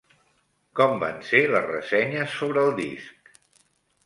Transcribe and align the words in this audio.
Com 0.79 0.95
van 1.03 1.19
ser 1.27 1.41
les 1.57 1.67
ressenyes 1.73 2.35
sobre 2.39 2.65
el 2.67 2.75
disc? 2.81 3.31